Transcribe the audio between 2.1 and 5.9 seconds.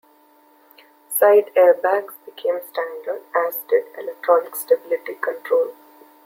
became standard, as did electronic stability control.